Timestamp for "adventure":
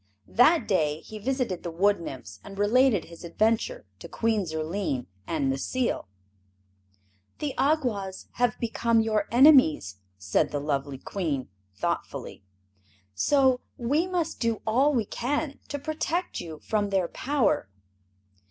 3.23-3.85